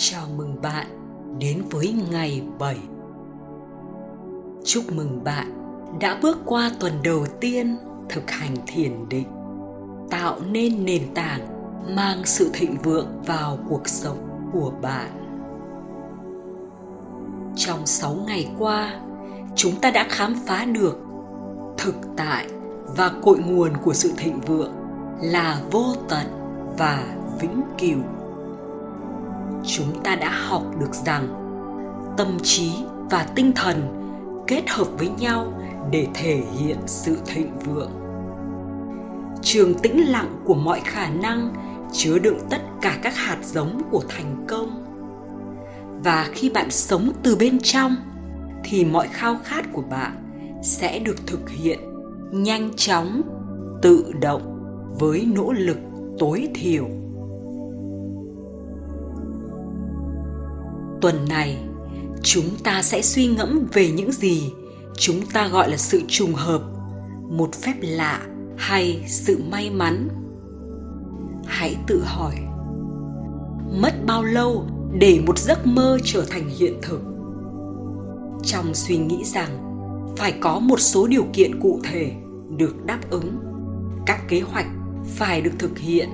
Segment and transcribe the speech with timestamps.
[0.00, 0.86] Chào mừng bạn
[1.38, 2.76] đến với ngày 7.
[4.64, 5.52] Chúc mừng bạn
[6.00, 7.76] đã bước qua tuần đầu tiên
[8.08, 9.26] thực hành thiền định,
[10.10, 11.40] tạo nên nền tảng
[11.96, 15.10] mang sự thịnh vượng vào cuộc sống của bạn.
[17.56, 19.00] Trong 6 ngày qua,
[19.54, 20.98] chúng ta đã khám phá được
[21.78, 22.48] thực tại
[22.96, 24.72] và cội nguồn của sự thịnh vượng
[25.22, 26.26] là vô tận
[26.78, 27.98] và vĩnh cửu
[29.68, 31.28] chúng ta đã học được rằng
[32.16, 32.72] tâm trí
[33.10, 33.94] và tinh thần
[34.46, 35.52] kết hợp với nhau
[35.90, 37.90] để thể hiện sự thịnh vượng.
[39.42, 41.54] Trường tĩnh lặng của mọi khả năng
[41.92, 44.84] chứa đựng tất cả các hạt giống của thành công.
[46.04, 47.96] Và khi bạn sống từ bên trong,
[48.64, 50.12] thì mọi khao khát của bạn
[50.62, 51.78] sẽ được thực hiện
[52.32, 53.22] nhanh chóng,
[53.82, 54.42] tự động,
[55.00, 55.78] với nỗ lực
[56.18, 56.88] tối thiểu.
[61.00, 61.58] Tuần này,
[62.22, 64.52] chúng ta sẽ suy ngẫm về những gì
[64.98, 66.62] chúng ta gọi là sự trùng hợp,
[67.30, 68.26] một phép lạ
[68.56, 70.08] hay sự may mắn.
[71.46, 72.34] Hãy tự hỏi,
[73.80, 74.66] mất bao lâu
[74.98, 77.00] để một giấc mơ trở thành hiện thực?
[78.44, 79.58] Trong suy nghĩ rằng,
[80.16, 82.12] phải có một số điều kiện cụ thể
[82.56, 83.38] được đáp ứng.
[84.06, 84.66] Các kế hoạch
[85.16, 86.08] phải được thực hiện.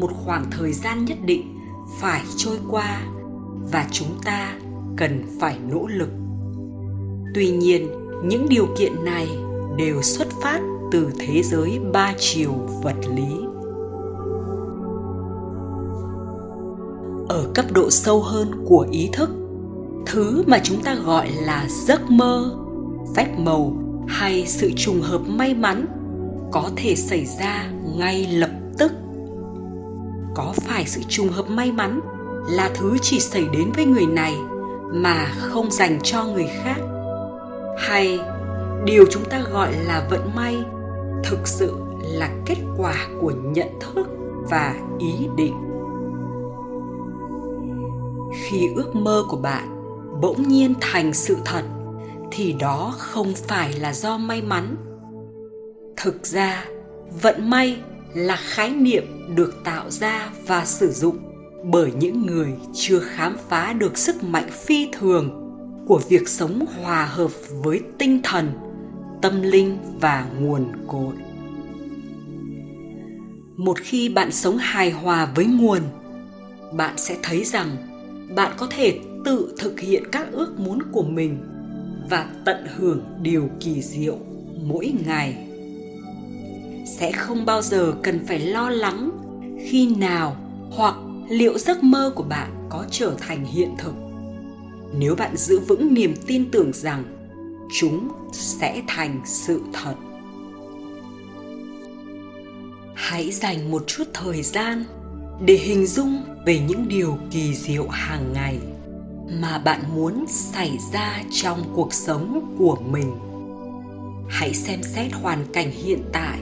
[0.00, 1.58] Một khoảng thời gian nhất định
[2.00, 3.02] phải trôi qua
[3.72, 4.54] và chúng ta
[4.96, 6.08] cần phải nỗ lực.
[7.34, 7.88] Tuy nhiên,
[8.24, 9.28] những điều kiện này
[9.76, 10.60] đều xuất phát
[10.92, 13.36] từ thế giới ba chiều vật lý.
[17.28, 19.30] Ở cấp độ sâu hơn của ý thức,
[20.06, 22.56] thứ mà chúng ta gọi là giấc mơ,
[23.14, 23.76] phép màu
[24.08, 25.86] hay sự trùng hợp may mắn
[26.52, 28.92] có thể xảy ra ngay lập tức.
[30.34, 32.00] Có phải sự trùng hợp may mắn
[32.50, 34.36] là thứ chỉ xảy đến với người này
[34.92, 36.76] mà không dành cho người khác.
[37.78, 38.20] Hay,
[38.84, 40.56] điều chúng ta gọi là vận may
[41.24, 44.06] thực sự là kết quả của nhận thức
[44.50, 45.54] và ý định.
[48.32, 49.68] Khi ước mơ của bạn
[50.20, 51.62] bỗng nhiên thành sự thật,
[52.30, 54.76] thì đó không phải là do may mắn.
[55.96, 56.64] Thực ra,
[57.22, 57.76] vận may
[58.14, 61.29] là khái niệm được tạo ra và sử dụng
[61.64, 65.30] bởi những người chưa khám phá được sức mạnh phi thường
[65.86, 67.30] của việc sống hòa hợp
[67.62, 68.52] với tinh thần,
[69.22, 71.14] tâm linh và nguồn cội.
[73.56, 75.80] Một khi bạn sống hài hòa với nguồn,
[76.72, 77.76] bạn sẽ thấy rằng
[78.34, 81.38] bạn có thể tự thực hiện các ước muốn của mình
[82.10, 84.18] và tận hưởng điều kỳ diệu
[84.62, 85.46] mỗi ngày.
[86.86, 89.10] Sẽ không bao giờ cần phải lo lắng
[89.70, 90.36] khi nào
[90.70, 90.94] hoặc
[91.30, 93.94] liệu giấc mơ của bạn có trở thành hiện thực?
[94.98, 97.04] Nếu bạn giữ vững niềm tin tưởng rằng
[97.80, 99.94] chúng sẽ thành sự thật.
[102.94, 104.84] Hãy dành một chút thời gian
[105.40, 108.58] để hình dung về những điều kỳ diệu hàng ngày
[109.40, 113.14] mà bạn muốn xảy ra trong cuộc sống của mình.
[114.28, 116.38] Hãy xem xét hoàn cảnh hiện tại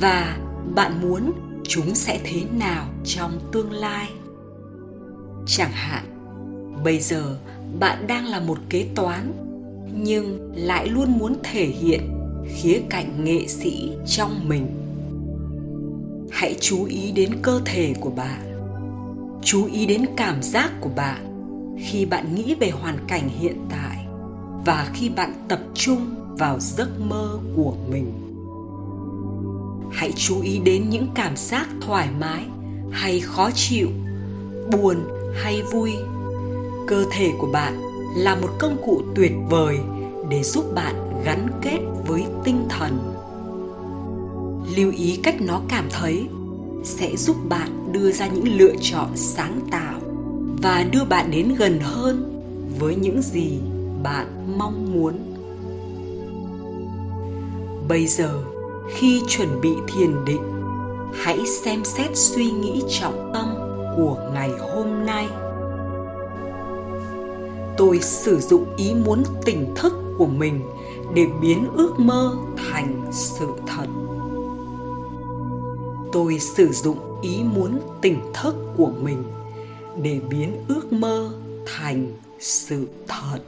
[0.00, 0.38] và
[0.74, 1.32] bạn muốn
[1.72, 4.10] chúng sẽ thế nào trong tương lai?
[5.46, 6.04] Chẳng hạn,
[6.84, 7.38] bây giờ
[7.80, 9.32] bạn đang là một kế toán,
[9.94, 12.00] nhưng lại luôn muốn thể hiện
[12.54, 14.66] khía cạnh nghệ sĩ trong mình.
[16.30, 18.40] Hãy chú ý đến cơ thể của bạn.
[19.42, 21.26] Chú ý đến cảm giác của bạn
[21.84, 24.06] khi bạn nghĩ về hoàn cảnh hiện tại
[24.64, 28.29] và khi bạn tập trung vào giấc mơ của mình
[29.92, 32.44] hãy chú ý đến những cảm giác thoải mái
[32.90, 33.88] hay khó chịu,
[34.72, 34.96] buồn
[35.34, 35.92] hay vui.
[36.86, 37.80] Cơ thể của bạn
[38.16, 39.78] là một công cụ tuyệt vời
[40.28, 43.14] để giúp bạn gắn kết với tinh thần.
[44.76, 46.26] Lưu ý cách nó cảm thấy
[46.84, 50.00] sẽ giúp bạn đưa ra những lựa chọn sáng tạo
[50.62, 52.42] và đưa bạn đến gần hơn
[52.78, 53.58] với những gì
[54.02, 55.14] bạn mong muốn.
[57.88, 58.42] Bây giờ
[58.90, 60.42] khi chuẩn bị thiền định.
[61.14, 63.54] Hãy xem xét suy nghĩ trọng tâm
[63.96, 65.28] của ngày hôm nay.
[67.76, 70.60] Tôi sử dụng ý muốn tỉnh thức của mình
[71.14, 73.86] để biến ước mơ thành sự thật.
[76.12, 79.22] Tôi sử dụng ý muốn tỉnh thức của mình
[80.02, 81.30] để biến ước mơ
[81.66, 83.38] thành sự thật.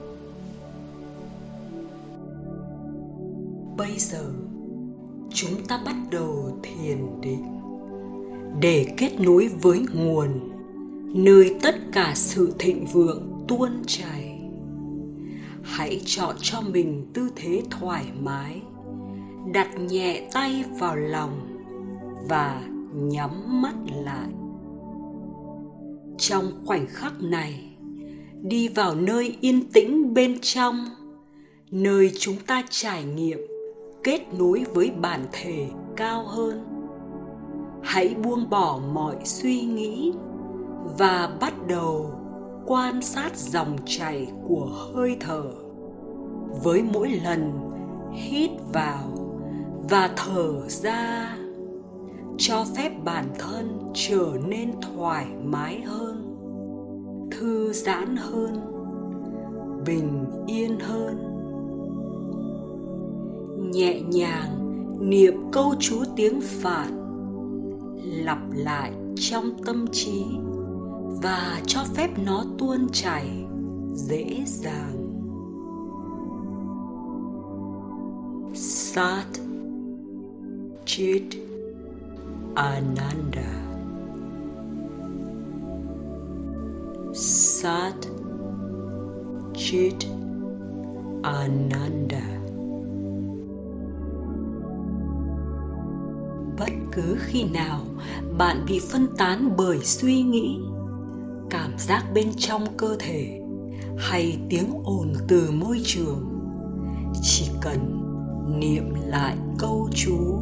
[3.77, 4.25] Bây giờ
[5.35, 7.45] chúng ta bắt đầu thiền định.
[8.61, 10.29] Để kết nối với nguồn,
[11.15, 14.41] nơi tất cả sự thịnh vượng tuôn chảy.
[15.63, 18.63] Hãy chọn cho mình tư thế thoải mái,
[19.53, 21.59] đặt nhẹ tay vào lòng
[22.29, 22.63] và
[22.95, 23.75] nhắm mắt
[24.05, 24.29] lại.
[26.19, 27.77] Trong khoảnh khắc này,
[28.43, 30.87] đi vào nơi yên tĩnh bên trong,
[31.71, 33.39] nơi chúng ta trải nghiệm
[34.05, 36.65] kết nối với bản thể cao hơn.
[37.83, 40.13] Hãy buông bỏ mọi suy nghĩ
[40.99, 42.11] và bắt đầu
[42.67, 45.43] quan sát dòng chảy của hơi thở.
[46.65, 47.53] Với mỗi lần
[48.13, 49.13] hít vào
[49.91, 51.37] và thở ra,
[52.39, 56.37] cho phép bản thân trở nên thoải mái hơn,
[57.31, 58.61] thư giãn hơn,
[59.87, 61.32] bình yên hơn
[63.73, 64.59] nhẹ nhàng,
[65.11, 66.89] niệm câu chú tiếng phạn,
[68.25, 70.25] lặp lại trong tâm trí
[71.23, 73.45] và cho phép nó tuôn chảy
[73.95, 74.99] dễ dàng.
[78.55, 79.27] Sat
[80.85, 81.23] chit
[82.55, 83.63] ananda.
[87.15, 87.95] Sat
[89.55, 90.07] chit
[91.23, 92.42] ananda.
[96.93, 97.81] Cứ khi nào
[98.39, 100.59] bạn bị phân tán bởi suy nghĩ,
[101.51, 103.41] cảm giác bên trong cơ thể
[103.99, 106.29] hay tiếng ồn từ môi trường,
[107.23, 108.03] chỉ cần
[108.59, 110.39] niệm lại câu chú.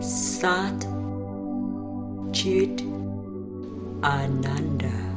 [0.00, 0.74] Sat
[2.32, 2.70] chit
[4.02, 5.14] ananda.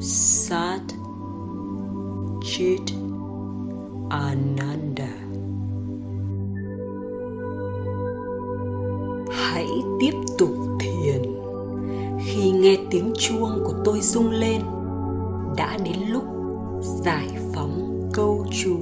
[0.00, 0.82] Sat
[2.42, 3.01] chit
[4.12, 5.08] ananda.
[9.30, 9.66] Hãy
[10.00, 10.50] tiếp tục
[10.80, 11.22] thiền.
[12.24, 14.62] Khi nghe tiếng chuông của tôi rung lên,
[15.56, 16.24] đã đến lúc
[16.82, 18.76] giải phóng câu chú.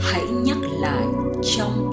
[0.00, 1.04] Hãy nhắc lại
[1.42, 1.89] trong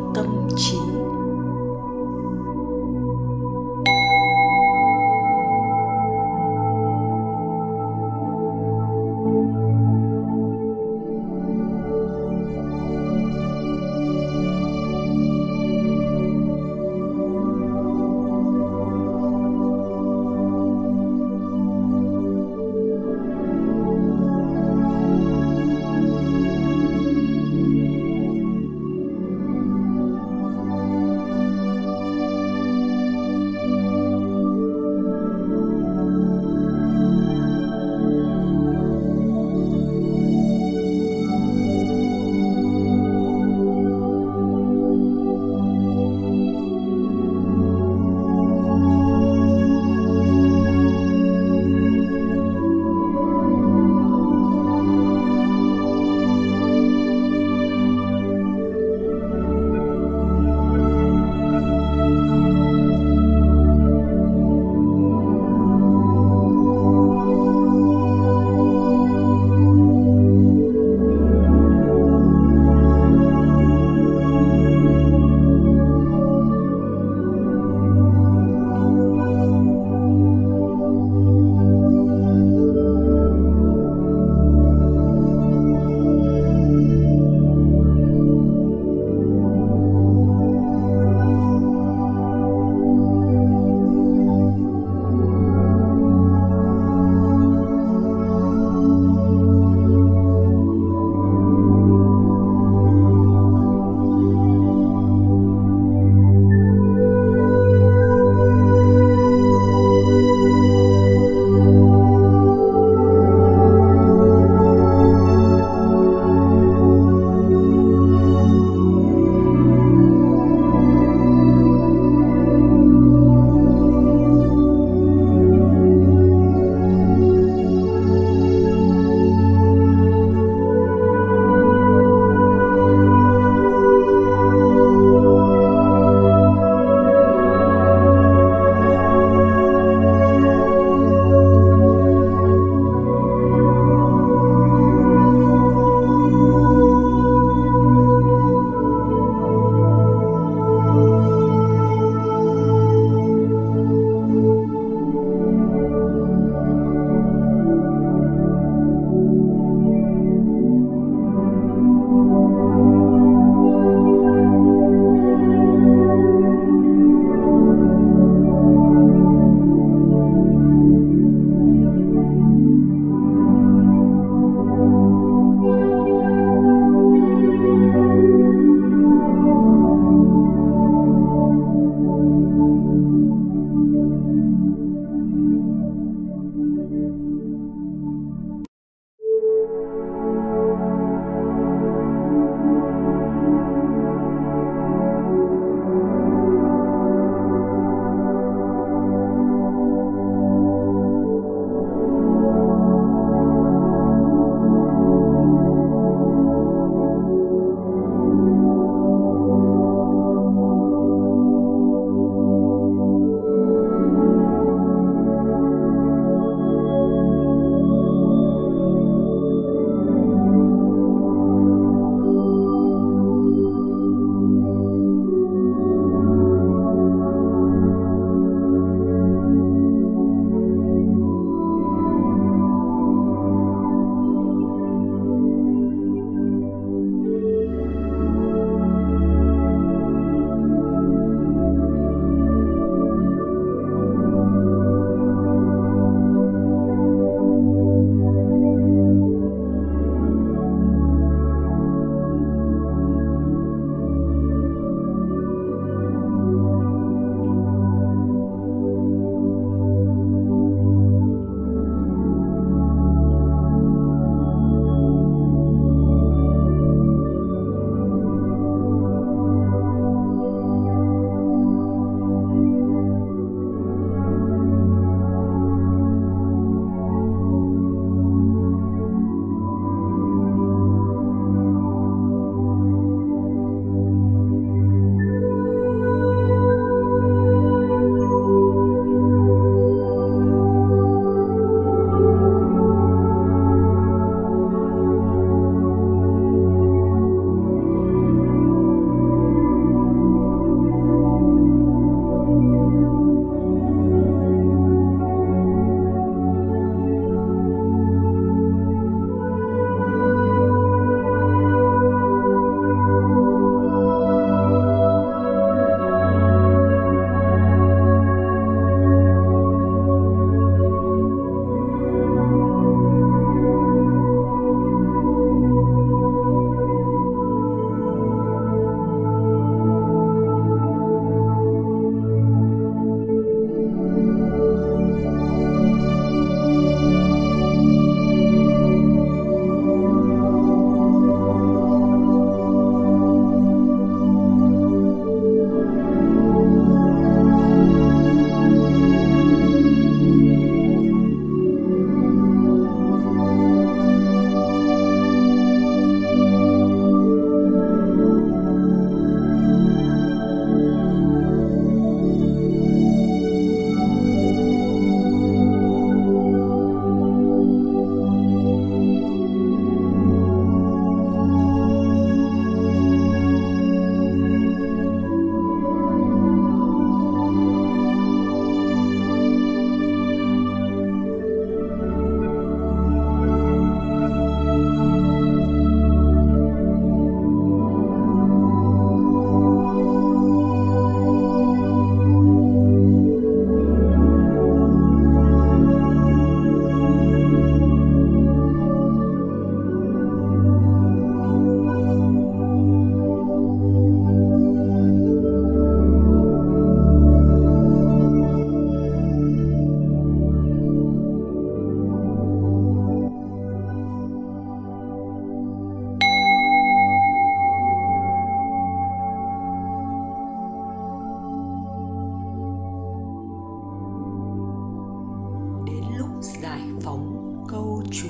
[427.01, 428.30] phóng câu chú.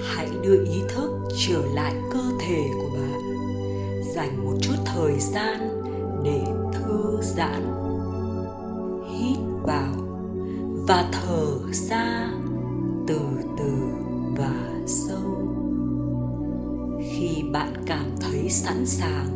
[0.00, 1.10] Hãy đưa ý thức
[1.46, 3.20] trở lại cơ thể của bạn.
[4.14, 5.82] Dành một chút thời gian
[6.24, 7.62] để thư giãn,
[9.10, 9.94] hít vào
[10.88, 12.30] và thở ra
[13.06, 13.20] từ
[13.58, 13.72] từ
[14.36, 15.54] và sâu.
[17.00, 19.26] Khi bạn cảm thấy sẵn sàng,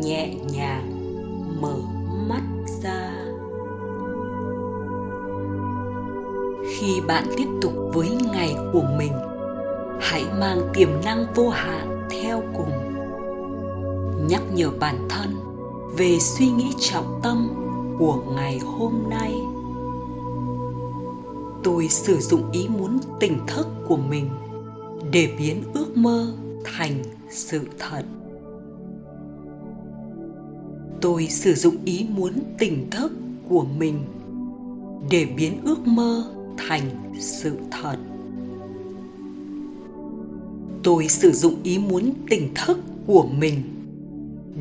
[0.00, 0.89] nhẹ nhàng
[7.10, 9.12] bạn tiếp tục với ngày của mình.
[10.00, 12.70] Hãy mang tiềm năng vô hạn theo cùng.
[14.28, 15.30] Nhắc nhở bản thân
[15.96, 17.48] về suy nghĩ trọng tâm
[17.98, 19.34] của ngày hôm nay.
[21.64, 24.28] Tôi sử dụng ý muốn tỉnh thức của mình
[25.12, 26.32] để biến ước mơ
[26.64, 28.02] thành sự thật.
[31.00, 33.12] Tôi sử dụng ý muốn tỉnh thức
[33.48, 34.04] của mình
[35.10, 37.96] để biến ước mơ thành sự thật.
[40.82, 43.62] Tôi sử dụng ý muốn tỉnh thức của mình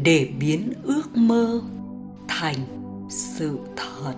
[0.04, 1.62] để biến ước mơ
[2.28, 2.56] thành
[3.10, 4.14] sự thật.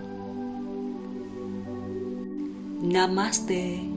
[2.84, 3.91] Namaste.